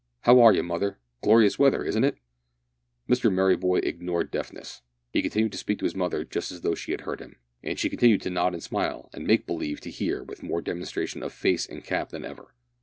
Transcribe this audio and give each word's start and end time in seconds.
How 0.21 0.39
are 0.41 0.51
you, 0.51 0.63
mother? 0.63 0.97
Glorious 1.21 1.59
weather, 1.59 1.83
isn't 1.83 2.03
it?" 2.03 2.17
Mr 3.07 3.31
Merryboy 3.31 3.81
ignored 3.83 4.31
deafness. 4.31 4.81
He 5.13 5.21
continued 5.21 5.51
to 5.51 5.59
speak 5.59 5.77
to 5.77 5.85
his 5.85 5.93
mother 5.93 6.25
just 6.25 6.51
as 6.51 6.61
though 6.61 6.73
she 6.73 6.97
heard 6.99 7.19
him. 7.19 7.35
And 7.61 7.77
she 7.77 7.87
continued 7.87 8.21
to 8.23 8.31
nod 8.31 8.55
and 8.55 8.63
smile, 8.63 9.11
and 9.13 9.27
make 9.27 9.45
believe 9.45 9.79
to 9.81 9.91
hear 9.91 10.23
with 10.23 10.41
more 10.41 10.63
demonstration 10.63 11.21
of 11.21 11.33
face 11.33 11.67
and 11.67 11.83
cap 11.83 12.09
than 12.09 12.25
ever. 12.25 12.55